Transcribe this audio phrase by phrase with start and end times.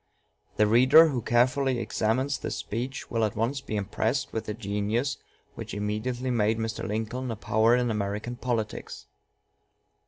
[0.57, 5.17] The reader who carefully examines this speech will at once be impressed with the genius
[5.53, 6.83] which immediately made Mr.
[6.87, 9.05] Lincoln a power in American politics.